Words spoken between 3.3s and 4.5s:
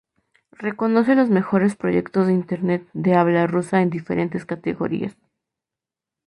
rusa en diferentes